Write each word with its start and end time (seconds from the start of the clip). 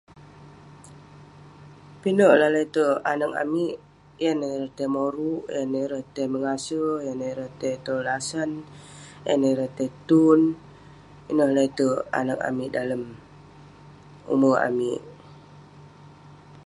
Pinek 2.01 2.33
lah 2.39 2.49
lete'erk 2.55 3.03
anag 3.11 3.33
amik. 3.43 3.73
Yan 4.23 4.37
neh 4.41 4.51
ireh 4.55 4.71
tai 4.77 4.87
moruk, 4.95 5.43
yan 5.55 5.65
neh 5.71 5.83
ireh 5.85 6.05
tai 6.13 6.25
mengase, 6.33 6.83
yan 7.05 7.15
neh 7.19 7.31
ireh 7.33 7.51
tai 7.59 7.73
tong 7.85 8.01
lasan, 8.07 8.51
yan 9.27 9.37
neh 9.41 9.51
ireh 9.53 9.71
tai 9.77 9.89
tun. 10.09 10.41
Ineh 11.31 11.49
lete'erk 11.57 12.05
anag 12.19 12.39
amik 12.49 12.69
dalem 12.75 13.03
ume' 14.33 14.61
amik. 14.67 15.01